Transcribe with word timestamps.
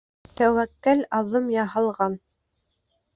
Тәүәккәл 0.39 1.03
аҙым 1.17 1.51
яһалған. 1.57 2.17